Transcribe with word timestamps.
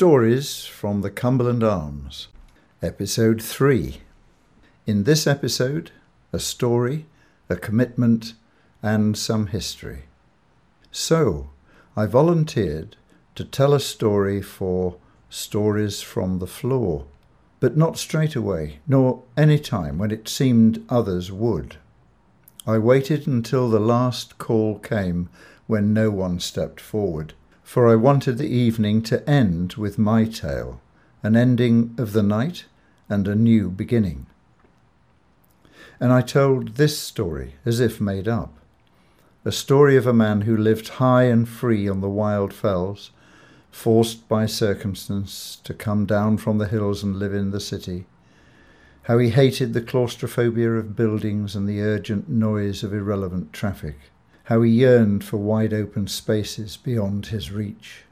Stories 0.00 0.64
from 0.64 1.02
the 1.02 1.10
Cumberland 1.10 1.62
Arms, 1.62 2.28
Episode 2.80 3.42
3. 3.42 3.98
In 4.86 5.04
this 5.04 5.26
episode, 5.26 5.90
a 6.32 6.38
story, 6.38 7.04
a 7.50 7.56
commitment, 7.56 8.32
and 8.82 9.14
some 9.14 9.48
history. 9.48 10.04
So, 10.90 11.50
I 11.98 12.06
volunteered 12.06 12.96
to 13.34 13.44
tell 13.44 13.74
a 13.74 13.78
story 13.78 14.40
for 14.40 14.96
Stories 15.28 16.00
from 16.00 16.38
the 16.38 16.46
Floor, 16.46 17.04
but 17.60 17.76
not 17.76 17.98
straight 17.98 18.34
away, 18.34 18.78
nor 18.88 19.22
any 19.36 19.58
time 19.58 19.98
when 19.98 20.10
it 20.10 20.30
seemed 20.30 20.82
others 20.88 21.30
would. 21.30 21.76
I 22.66 22.78
waited 22.78 23.26
until 23.26 23.68
the 23.68 23.78
last 23.78 24.38
call 24.38 24.78
came 24.78 25.28
when 25.66 25.92
no 25.92 26.10
one 26.10 26.40
stepped 26.40 26.80
forward 26.80 27.34
for 27.70 27.86
I 27.86 27.94
wanted 27.94 28.36
the 28.36 28.48
evening 28.48 29.00
to 29.02 29.30
end 29.30 29.74
with 29.74 29.96
my 29.96 30.24
tale, 30.24 30.80
an 31.22 31.36
ending 31.36 31.94
of 31.98 32.12
the 32.12 32.22
night 32.24 32.64
and 33.08 33.28
a 33.28 33.36
new 33.36 33.70
beginning. 33.70 34.26
And 36.00 36.12
I 36.12 36.20
told 36.20 36.70
this 36.70 36.98
story 36.98 37.54
as 37.64 37.78
if 37.78 38.00
made 38.00 38.26
up 38.26 38.52
a 39.44 39.52
story 39.52 39.96
of 39.96 40.04
a 40.04 40.12
man 40.12 40.40
who 40.40 40.56
lived 40.56 40.98
high 40.98 41.26
and 41.26 41.48
free 41.48 41.88
on 41.88 42.00
the 42.00 42.08
wild 42.08 42.52
fells, 42.52 43.12
forced 43.70 44.28
by 44.28 44.46
circumstance 44.46 45.56
to 45.62 45.72
come 45.72 46.06
down 46.06 46.38
from 46.38 46.58
the 46.58 46.66
hills 46.66 47.04
and 47.04 47.20
live 47.20 47.32
in 47.32 47.52
the 47.52 47.60
city. 47.60 48.04
How 49.02 49.18
he 49.18 49.30
hated 49.30 49.74
the 49.74 49.80
claustrophobia 49.80 50.72
of 50.72 50.96
buildings 50.96 51.54
and 51.54 51.68
the 51.68 51.82
urgent 51.82 52.28
noise 52.28 52.82
of 52.82 52.92
irrelevant 52.92 53.52
traffic 53.52 54.10
how 54.50 54.62
he 54.62 54.70
yearned 54.72 55.22
for 55.22 55.36
wide 55.36 55.72
open 55.72 56.08
spaces 56.08 56.76
beyond 56.76 57.26
his 57.26 57.52
reach. 57.52 58.02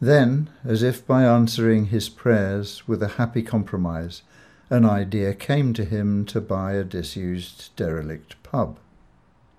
Then, 0.00 0.50
as 0.64 0.82
if 0.82 1.06
by 1.06 1.22
answering 1.22 1.86
his 1.86 2.08
prayers 2.08 2.88
with 2.88 3.00
a 3.00 3.14
happy 3.16 3.42
compromise, 3.42 4.22
an 4.70 4.84
idea 4.84 5.32
came 5.34 5.72
to 5.74 5.84
him 5.84 6.26
to 6.26 6.40
buy 6.40 6.72
a 6.72 6.82
disused, 6.82 7.70
derelict 7.76 8.42
pub. 8.42 8.80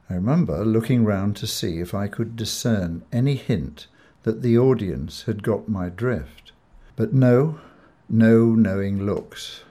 I 0.09 0.16
remember 0.16 0.66
looking 0.66 1.06
round 1.06 1.38
to 1.38 1.47
see 1.47 1.80
if 1.80 1.94
I 1.94 2.09
could 2.09 2.36
discern 2.36 3.03
any 3.14 3.36
hint 3.36 3.88
that 4.23 4.42
the 4.42 4.58
audience 4.58 5.23
had 5.23 5.42
got 5.42 5.70
my 5.70 5.88
drift. 5.88 6.52
But 6.97 7.14
no, 7.14 7.62
no 8.09 8.56
knowing 8.56 9.06
looks. 9.06 9.64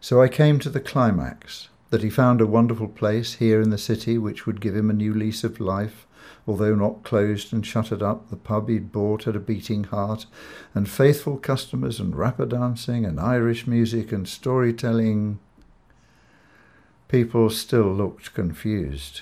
So 0.00 0.22
I 0.22 0.28
came 0.28 0.60
to 0.60 0.70
the 0.70 0.80
climax 0.80 1.70
that 1.94 2.02
he 2.02 2.10
found 2.10 2.40
a 2.40 2.46
wonderful 2.46 2.88
place 2.88 3.34
here 3.34 3.62
in 3.62 3.70
the 3.70 3.78
city 3.78 4.18
which 4.18 4.46
would 4.46 4.60
give 4.60 4.74
him 4.74 4.90
a 4.90 4.92
new 4.92 5.14
lease 5.14 5.44
of 5.44 5.60
life, 5.60 6.08
although 6.44 6.74
not 6.74 7.04
closed 7.04 7.52
and 7.52 7.64
shuttered 7.64 8.02
up, 8.02 8.30
the 8.30 8.36
pub 8.36 8.68
he'd 8.68 8.90
bought 8.90 9.22
had 9.22 9.36
a 9.36 9.38
beating 9.38 9.84
heart, 9.84 10.26
and 10.74 10.88
faithful 10.88 11.36
customers, 11.36 12.00
and 12.00 12.16
rapper 12.16 12.46
dancing, 12.46 13.04
and 13.04 13.20
Irish 13.20 13.68
music, 13.68 14.10
and 14.10 14.26
storytelling. 14.26 15.38
People 17.06 17.48
still 17.48 17.94
looked 17.94 18.34
confused, 18.34 19.20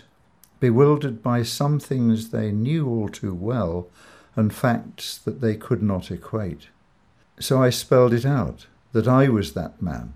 bewildered 0.59 1.23
by 1.23 1.43
some 1.43 1.79
things 1.79 2.31
they 2.31 2.51
knew 2.51 2.89
all 2.89 3.11
too 3.11 3.35
well, 3.35 3.87
and 4.35 4.55
facts 4.55 5.19
that 5.19 5.43
they 5.43 5.57
could 5.57 5.83
not 5.83 6.11
equate. 6.11 6.69
So 7.39 7.63
I 7.63 7.69
spelled 7.69 8.15
it 8.15 8.25
out 8.25 8.67
that 8.93 9.07
I 9.07 9.29
was 9.29 9.53
that 9.53 9.83
man 9.83 10.15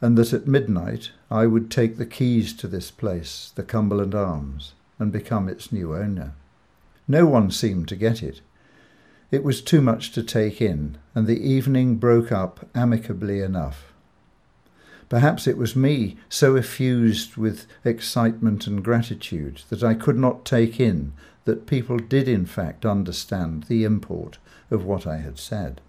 and 0.00 0.16
that 0.16 0.32
at 0.32 0.46
midnight 0.46 1.10
I 1.30 1.46
would 1.46 1.70
take 1.70 1.96
the 1.96 2.06
keys 2.06 2.52
to 2.54 2.68
this 2.68 2.90
place, 2.90 3.52
the 3.54 3.62
Cumberland 3.62 4.14
Arms, 4.14 4.74
and 4.98 5.12
become 5.12 5.48
its 5.48 5.72
new 5.72 5.94
owner. 5.94 6.34
No 7.06 7.26
one 7.26 7.50
seemed 7.50 7.88
to 7.88 7.96
get 7.96 8.22
it. 8.22 8.40
It 9.30 9.44
was 9.44 9.60
too 9.60 9.80
much 9.80 10.12
to 10.12 10.22
take 10.22 10.60
in, 10.60 10.98
and 11.14 11.26
the 11.26 11.40
evening 11.40 11.96
broke 11.96 12.32
up 12.32 12.68
amicably 12.74 13.40
enough. 13.40 13.92
Perhaps 15.08 15.46
it 15.46 15.56
was 15.56 15.74
me, 15.74 16.16
so 16.28 16.54
effused 16.54 17.36
with 17.36 17.66
excitement 17.84 18.66
and 18.66 18.84
gratitude, 18.84 19.62
that 19.70 19.82
I 19.82 19.94
could 19.94 20.18
not 20.18 20.44
take 20.44 20.78
in 20.78 21.12
that 21.44 21.66
people 21.66 21.98
did 21.98 22.28
in 22.28 22.44
fact 22.44 22.84
understand 22.84 23.64
the 23.64 23.84
import 23.84 24.36
of 24.70 24.84
what 24.84 25.06
I 25.06 25.16
had 25.16 25.38
said. 25.38 25.80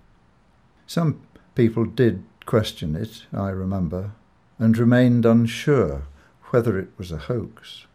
Some 0.87 1.21
people 1.53 1.83
did 1.83 2.23
question 2.49 2.95
it, 2.95 3.27
I 3.31 3.49
remember, 3.49 4.09
and 4.57 4.75
remained 4.75 5.23
unsure 5.23 6.07
whether 6.45 6.79
it 6.79 6.89
was 6.97 7.11
a 7.11 7.25
hoax. 7.29 7.85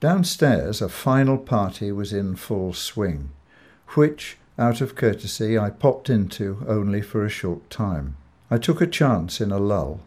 Downstairs, 0.00 0.82
a 0.82 0.88
final 0.90 1.38
party 1.38 1.90
was 1.90 2.12
in 2.12 2.36
full 2.36 2.74
swing, 2.74 3.30
which, 3.94 4.36
out 4.58 4.82
of 4.82 4.94
courtesy, 4.94 5.58
I 5.58 5.70
popped 5.70 6.10
into 6.10 6.62
only 6.68 7.00
for 7.00 7.24
a 7.24 7.30
short 7.30 7.70
time. 7.70 8.18
I 8.50 8.58
took 8.58 8.82
a 8.82 8.86
chance 8.86 9.40
in 9.40 9.50
a 9.50 9.58
lull 9.58 10.00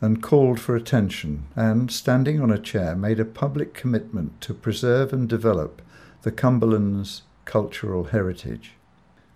and 0.00 0.22
called 0.22 0.60
for 0.60 0.76
attention 0.76 1.48
and, 1.56 1.90
standing 1.90 2.40
on 2.40 2.52
a 2.52 2.60
chair, 2.60 2.94
made 2.94 3.18
a 3.18 3.24
public 3.24 3.74
commitment 3.74 4.40
to 4.42 4.54
preserve 4.54 5.12
and 5.12 5.28
develop 5.28 5.82
the 6.22 6.30
Cumberland's 6.30 7.22
cultural 7.44 8.04
heritage. 8.04 8.74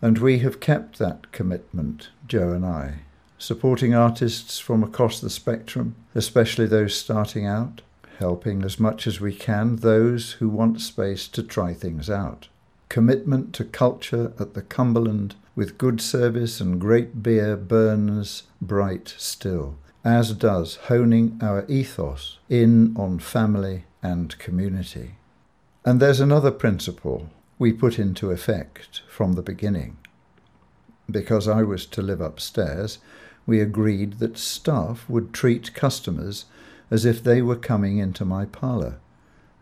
And 0.01 0.19
we 0.19 0.39
have 0.39 0.61
kept 0.61 1.01
that 1.01 1.33
commitment, 1.33 2.11
Jo 2.29 2.51
and 2.51 2.65
I 2.65 3.01
supporting 3.43 3.93
artists 3.93 4.61
from 4.61 4.85
across 4.85 5.21
the 5.21 5.29
spectrum, 5.29 5.97
especially 6.15 6.65
those 6.65 6.97
starting 6.97 7.45
out, 7.45 7.83
helping 8.19 8.63
as 8.63 8.79
much 8.79 9.05
as 9.05 9.21
we 9.21 9.35
can 9.35 9.77
those 9.77 10.33
who 10.33 10.49
want 10.49 10.81
space 10.81 11.27
to 11.27 11.43
try 11.43 11.75
things 11.75 12.09
out. 12.09 12.47
Commitment 12.89 13.53
to 13.53 13.65
culture 13.65 14.33
at 14.39 14.55
the 14.55 14.63
Cumberland 14.63 15.35
with 15.57 15.77
good 15.77 16.01
service 16.01 16.61
and 16.61 16.81
great 16.81 17.21
beer 17.21 17.57
burns 17.57 18.45
bright 18.61 19.13
still, 19.19 19.77
as 20.05 20.33
does 20.35 20.77
honing 20.87 21.37
our 21.43 21.67
ethos 21.67 22.39
in 22.49 22.95
on 22.97 23.19
family 23.19 23.85
and 24.05 24.39
community. 24.39 25.17
And 25.85 25.99
there's 25.99 26.21
another 26.21 26.53
principle 26.53 27.29
we 27.59 27.73
put 27.73 27.99
into 27.99 28.31
effect 28.31 29.03
from 29.09 29.33
the 29.33 29.43
beginning. 29.43 29.97
Because 31.11 31.49
I 31.49 31.63
was 31.63 31.87
to 31.87 32.03
live 32.03 32.21
upstairs, 32.21 32.99
we 33.47 33.61
agreed 33.61 34.15
that 34.15 34.39
staff 34.39 35.09
would 35.09 35.33
treat 35.33 35.75
customers 35.75 36.45
as 36.91 37.05
if 37.05 37.23
they 37.23 37.43
were 37.43 37.57
coming 37.57 37.99
into 37.99 38.25
my 38.25 38.45
parlour, 38.45 38.97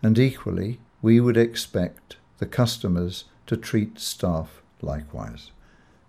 and 0.02 0.18
equally 0.18 0.80
we 1.02 1.20
would 1.20 1.36
expect 1.36 2.16
the 2.38 2.46
customers 2.46 3.24
to 3.46 3.56
treat 3.56 3.98
staff 3.98 4.62
likewise. 4.82 5.50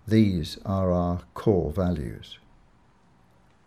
These 0.06 0.58
are 0.66 0.90
our 0.90 1.20
core 1.34 1.70
values. 1.70 2.38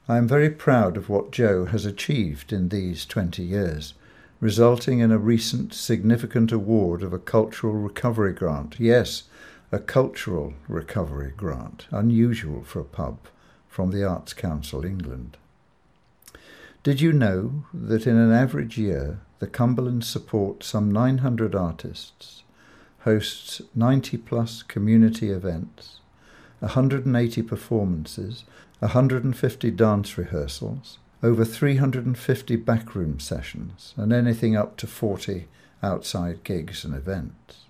I 0.07 0.17
am 0.17 0.27
very 0.27 0.49
proud 0.49 0.97
of 0.97 1.09
what 1.09 1.31
Jo 1.31 1.65
has 1.65 1.85
achieved 1.85 2.53
in 2.53 2.69
these 2.69 3.05
20 3.05 3.41
years, 3.41 3.93
resulting 4.39 4.99
in 4.99 5.11
a 5.11 5.17
recent 5.17 5.73
significant 5.73 6.51
award 6.51 7.01
of 7.01 7.13
a 7.13 7.19
cultural 7.19 7.73
recovery 7.73 8.33
grant. 8.33 8.79
Yes, 8.79 9.23
a 9.71 9.79
cultural 9.79 10.53
recovery 10.67 11.33
grant, 11.35 11.87
unusual 11.91 12.63
for 12.63 12.79
a 12.79 12.85
pub 12.85 13.17
from 13.67 13.91
the 13.91 14.03
Arts 14.03 14.33
Council 14.33 14.85
England. 14.85 15.37
Did 16.83 17.01
you 17.01 17.11
know 17.11 17.65
that 17.73 18.05
in 18.05 18.15
an 18.15 18.31
average 18.31 18.77
year 18.77 19.19
the 19.39 19.47
Cumberland 19.47 20.03
supports 20.03 20.67
some 20.67 20.91
900 20.91 21.55
artists, 21.55 22.43
hosts 22.99 23.61
90 23.73 24.17
plus 24.17 24.63
community 24.63 25.29
events, 25.29 25.99
180 26.59 27.41
performances, 27.41 28.43
150 28.79 29.71
dance 29.71 30.17
rehearsals, 30.17 30.99
over 31.23 31.43
350 31.43 32.55
backroom 32.57 33.19
sessions, 33.19 33.93
and 33.97 34.13
anything 34.13 34.55
up 34.55 34.77
to 34.77 34.87
40 34.87 35.47
outside 35.81 36.43
gigs 36.43 36.85
and 36.85 36.93
events. 36.93 37.64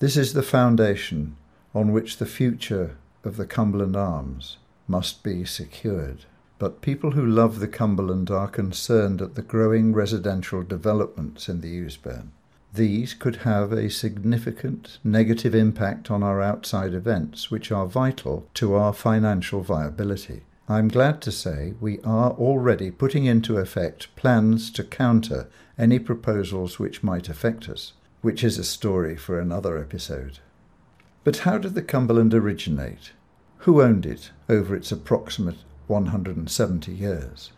This 0.00 0.16
is 0.16 0.32
the 0.32 0.42
foundation 0.42 1.36
on 1.74 1.92
which 1.92 2.16
the 2.16 2.24
future 2.24 2.96
of 3.22 3.36
the 3.36 3.44
Cumberland 3.44 3.96
Arms 3.96 4.56
must 4.88 5.22
be 5.22 5.44
secured. 5.44 6.24
But 6.58 6.80
people 6.80 7.10
who 7.10 7.24
love 7.24 7.60
the 7.60 7.68
Cumberland 7.68 8.30
are 8.30 8.48
concerned 8.48 9.20
at 9.20 9.34
the 9.34 9.42
growing 9.42 9.92
residential 9.92 10.62
developments 10.62 11.50
in 11.50 11.60
the 11.60 11.78
Ouseburn. 11.78 12.28
These 12.72 13.12
could 13.12 13.36
have 13.44 13.72
a 13.72 13.90
significant 13.90 14.96
negative 15.04 15.54
impact 15.54 16.10
on 16.10 16.22
our 16.22 16.40
outside 16.40 16.94
events, 16.94 17.50
which 17.50 17.70
are 17.70 17.84
vital 17.84 18.48
to 18.54 18.72
our 18.72 18.94
financial 18.94 19.60
viability. 19.60 20.44
I'm 20.66 20.88
glad 20.88 21.20
to 21.22 21.30
say 21.30 21.74
we 21.78 21.98
are 22.04 22.30
already 22.30 22.90
putting 22.90 23.26
into 23.26 23.58
effect 23.58 24.16
plans 24.16 24.70
to 24.70 24.82
counter 24.82 25.50
any 25.76 25.98
proposals 25.98 26.78
which 26.78 27.02
might 27.02 27.28
affect 27.28 27.68
us, 27.68 27.92
which 28.22 28.44
is 28.44 28.58
a 28.58 28.64
story 28.64 29.16
for 29.16 29.38
another 29.38 29.78
episode. 29.78 30.38
But 31.24 31.38
how 31.38 31.58
did 31.58 31.74
the 31.74 31.82
Cumberland 31.82 32.34
originate? 32.34 33.12
Who 33.58 33.82
owned 33.82 34.06
it 34.06 34.30
over 34.48 34.74
its 34.74 34.90
approximate 34.90 35.58
170 35.86 36.92
years? 36.92 37.52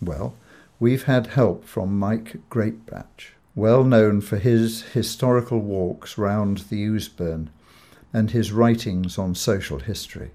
Well, 0.00 0.34
we've 0.78 1.04
had 1.04 1.28
help 1.28 1.64
from 1.64 1.98
Mike 1.98 2.36
Greatbatch, 2.50 3.32
well 3.54 3.84
known 3.84 4.20
for 4.20 4.38
his 4.38 4.82
historical 4.82 5.60
walks 5.60 6.18
round 6.18 6.58
the 6.68 6.84
Ouseburn 6.86 7.48
and 8.12 8.30
his 8.30 8.52
writings 8.52 9.18
on 9.18 9.34
social 9.34 9.78
history, 9.78 10.30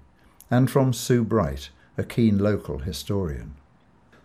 and 0.50 0.70
from 0.70 0.92
Sue 0.92 1.24
Bright, 1.24 1.70
a 1.96 2.04
keen 2.04 2.38
local 2.38 2.78
historian. 2.78 3.54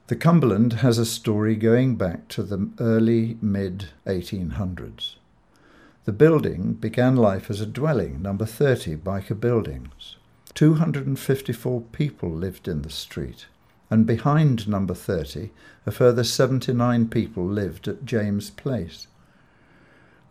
The 0.08 0.16
Cumberland 0.16 0.74
has 0.74 0.98
a 0.98 1.06
story 1.06 1.56
going 1.56 1.96
back 1.96 2.28
to 2.30 2.44
the 2.44 2.70
early 2.80 3.38
mid 3.42 3.90
1800s. 4.06 5.16
The 6.08 6.14
building 6.14 6.76
began 6.76 7.18
life 7.18 7.50
as 7.50 7.60
a 7.60 7.66
dwelling, 7.66 8.22
number 8.22 8.46
30 8.46 8.96
Byker 8.96 9.38
Buildings. 9.38 10.16
254 10.54 11.82
people 11.92 12.30
lived 12.30 12.70
in 12.70 12.84
the 12.84 12.90
street, 12.90 13.48
and 13.90 14.06
behind 14.06 14.70
number 14.70 14.94
30, 14.94 15.50
a 15.86 15.92
further 15.92 16.24
79 16.24 17.10
people 17.10 17.46
lived 17.46 17.90
at 17.90 18.06
James 18.06 18.50
Place. 18.50 19.08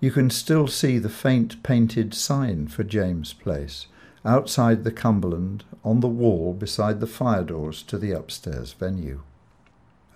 You 0.01 0.11
can 0.11 0.31
still 0.31 0.67
see 0.67 0.99
the 0.99 1.11
faint 1.11 1.63
painted 1.63 2.15
sign 2.15 2.69
for 2.69 2.83
James 2.83 3.35
Place 3.35 3.87
outside 4.25 4.83
the 4.83 4.91
Cumberland 4.91 5.65
on 5.85 6.01
the 6.01 6.09
wall 6.09 6.55
beside 6.55 7.01
the 7.01 7.07
fire 7.07 7.45
doors 7.45 7.83
to 7.83 7.99
the 7.99 8.13
upstairs 8.13 8.73
venue. 8.73 9.21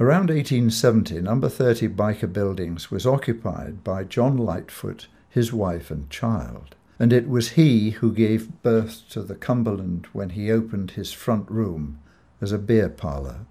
Around 0.01 0.31
1870, 0.31 1.21
number 1.21 1.51
30 1.51 1.89
Byker 1.89 2.33
Buildings 2.33 2.91
was 2.91 3.07
occupied 3.07 3.85
by 3.85 4.05
John 4.05 4.39
Lightfoot, 4.39 5.07
his 5.31 5.53
wife 5.53 5.91
and 5.91 6.11
child, 6.11 6.75
and 6.99 7.13
it 7.13 7.29
was 7.29 7.51
he 7.51 7.91
who 7.91 8.13
gave 8.13 8.63
birth 8.63 9.09
to 9.09 9.23
the 9.23 9.35
Cumberland 9.35 10.07
when 10.13 10.31
he 10.31 10.51
opened 10.51 10.93
his 10.93 11.13
front 11.13 11.51
room 11.51 11.99
as 12.41 12.53
a 12.53 12.59
beer 12.59 12.89
parlour. 12.89 13.47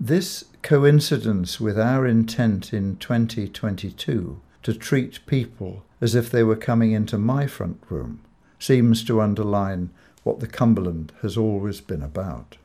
This 0.00 0.44
coincidence 0.62 1.60
with 1.60 1.78
our 1.78 2.06
intent 2.06 2.72
in 2.72 2.96
2022 2.96 4.40
to 4.62 4.74
treat 4.74 5.24
people 5.26 5.84
as 6.00 6.14
if 6.14 6.30
they 6.30 6.42
were 6.42 6.56
coming 6.56 6.92
into 6.92 7.18
my 7.18 7.46
front 7.46 7.82
room 7.88 8.20
seems 8.58 9.04
to 9.04 9.20
underline 9.20 9.90
what 10.22 10.40
the 10.40 10.46
Cumberland 10.46 11.12
has 11.22 11.36
always 11.36 11.80
been 11.80 12.02
about. 12.02 12.56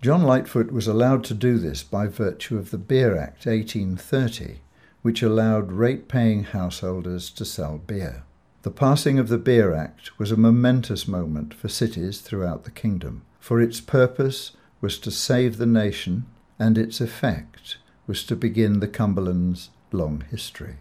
John 0.00 0.22
Lightfoot 0.22 0.70
was 0.70 0.86
allowed 0.86 1.24
to 1.24 1.34
do 1.34 1.58
this 1.58 1.82
by 1.82 2.06
virtue 2.06 2.56
of 2.56 2.70
the 2.70 2.78
Beer 2.78 3.16
Act 3.16 3.46
1830, 3.46 4.60
which 5.02 5.22
allowed 5.22 5.72
rate 5.72 6.08
paying 6.08 6.44
householders 6.44 7.30
to 7.30 7.44
sell 7.44 7.78
beer. 7.78 8.24
The 8.62 8.70
passing 8.70 9.18
of 9.18 9.28
the 9.28 9.38
Beer 9.38 9.72
Act 9.72 10.18
was 10.18 10.32
a 10.32 10.36
momentous 10.36 11.06
moment 11.06 11.54
for 11.54 11.68
cities 11.68 12.20
throughout 12.20 12.64
the 12.64 12.70
kingdom, 12.70 13.22
for 13.38 13.60
its 13.60 13.80
purpose 13.80 14.52
was 14.80 14.98
to 14.98 15.10
save 15.10 15.56
the 15.56 15.66
nation, 15.66 16.26
and 16.58 16.76
its 16.76 17.00
effect 17.00 17.78
was 18.06 18.24
to 18.24 18.36
begin 18.36 18.80
the 18.80 18.88
Cumberland's 18.88 19.70
long 19.92 20.24
history. 20.30 20.76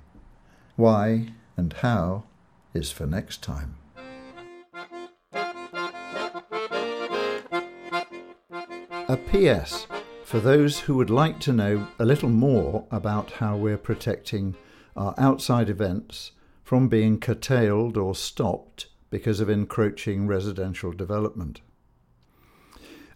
Why 0.76 1.34
and 1.56 1.74
how 1.74 2.24
is 2.74 2.92
for 2.92 3.06
next 3.06 3.42
time. 3.42 3.76
A 9.10 9.18
PS 9.32 9.88
for 10.28 10.42
those 10.42 10.82
who 10.82 10.96
would 10.98 11.10
like 11.10 11.40
to 11.40 11.54
know 11.54 11.88
a 12.00 12.04
little 12.04 12.28
more 12.28 12.86
about 12.92 13.32
how 13.32 13.56
we're 13.56 13.78
protecting 13.78 14.54
our 14.94 15.16
outside 15.18 15.70
events 15.70 16.32
from 16.66 16.90
being 16.90 17.18
curtailed 17.18 17.96
or 17.96 18.14
stopped 18.14 18.88
because 19.10 19.40
of 19.40 19.50
encroaching 19.50 20.28
residential 20.28 20.92
development. 20.92 21.62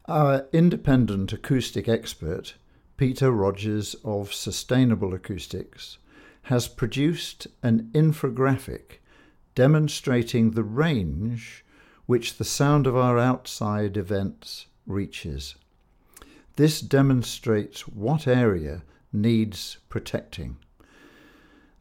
Our 0.05 0.47
independent 0.53 1.33
acoustic 1.33 1.89
expert, 1.89 2.53
Peter 2.95 3.29
Rogers 3.29 3.93
of 4.05 4.33
Sustainable 4.33 5.13
Acoustics, 5.13 5.97
has 6.43 6.69
produced 6.69 7.45
an 7.61 7.89
infographic 7.93 8.99
demonstrating 9.53 10.51
the 10.51 10.63
range 10.63 11.65
which 12.05 12.37
the 12.37 12.45
sound 12.45 12.87
of 12.87 12.95
our 12.95 13.19
outside 13.19 13.97
events 13.97 14.67
reaches. 14.87 15.55
This 16.61 16.77
demonstrates 16.79 17.87
what 17.87 18.27
area 18.27 18.83
needs 19.11 19.79
protecting. 19.89 20.57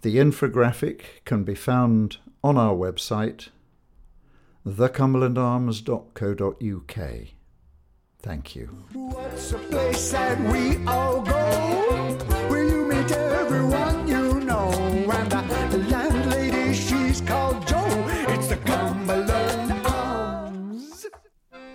The 0.00 0.16
infographic 0.16 1.02
can 1.26 1.44
be 1.44 1.54
found 1.54 2.16
on 2.42 2.56
our 2.56 2.74
website, 2.74 3.50
thecumberlandarms.co.uk. 4.66 7.26
Thank 8.22 8.56
you. 8.56 8.84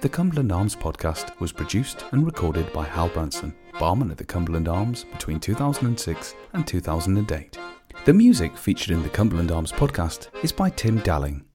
The 0.05 0.09
Cumberland 0.09 0.51
Arms 0.51 0.75
podcast 0.75 1.31
was 1.39 1.51
produced 1.51 2.05
and 2.11 2.27
recorded 2.27 2.71
by 2.71 2.85
Hal 2.85 3.09
Branson, 3.09 3.55
barman 3.79 4.11
at 4.11 4.17
the 4.17 4.23
Cumberland 4.23 4.67
Arms 4.67 5.03
between 5.03 5.39
2006 5.39 6.35
and 6.53 6.67
2008. 6.67 7.57
The 8.05 8.13
music 8.13 8.55
featured 8.55 8.91
in 8.91 9.01
the 9.01 9.09
Cumberland 9.09 9.51
Arms 9.51 9.71
podcast 9.71 10.27
is 10.43 10.51
by 10.51 10.69
Tim 10.69 10.99
Dalling. 10.99 11.43